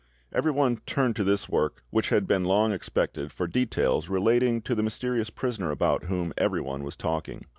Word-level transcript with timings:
Everyone 0.33 0.77
turned 0.87 1.15
to 1.17 1.23
this 1.23 1.47
work, 1.47 1.83
which 1.91 2.09
had 2.09 2.25
been 2.27 2.43
long 2.43 2.71
expected, 2.73 3.31
for 3.31 3.45
details 3.45 4.09
relating 4.09 4.59
to 4.63 4.73
the 4.73 4.81
mysterious 4.81 5.29
prisoner 5.29 5.69
about 5.69 6.05
whom 6.05 6.33
everyone 6.39 6.81
was 6.83 6.95
talking. 6.95 7.45